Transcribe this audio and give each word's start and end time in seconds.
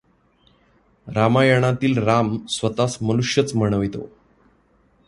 रामायणातील 1.07 1.97
राम 1.97 2.37
स्वतःस 2.49 2.97
मनुष्यच 3.01 3.55
म्हणवितो. 3.55 4.09